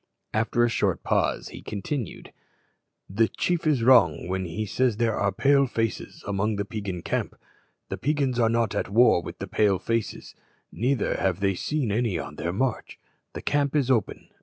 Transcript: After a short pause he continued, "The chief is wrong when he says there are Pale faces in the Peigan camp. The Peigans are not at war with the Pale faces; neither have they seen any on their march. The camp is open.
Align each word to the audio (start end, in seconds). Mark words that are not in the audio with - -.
After 0.33 0.63
a 0.63 0.67
short 0.69 1.03
pause 1.03 1.49
he 1.49 1.61
continued, 1.61 2.33
"The 3.07 3.27
chief 3.27 3.67
is 3.67 3.83
wrong 3.83 4.27
when 4.27 4.45
he 4.45 4.65
says 4.65 4.97
there 4.97 5.13
are 5.15 5.31
Pale 5.31 5.67
faces 5.67 6.23
in 6.27 6.55
the 6.55 6.65
Peigan 6.65 7.03
camp. 7.03 7.35
The 7.89 7.99
Peigans 7.99 8.39
are 8.39 8.49
not 8.49 8.73
at 8.73 8.89
war 8.89 9.21
with 9.21 9.37
the 9.37 9.45
Pale 9.45 9.77
faces; 9.77 10.33
neither 10.71 11.17
have 11.17 11.39
they 11.39 11.53
seen 11.53 11.91
any 11.91 12.17
on 12.17 12.37
their 12.37 12.51
march. 12.51 12.97
The 13.33 13.43
camp 13.43 13.75
is 13.75 13.91
open. 13.91 14.29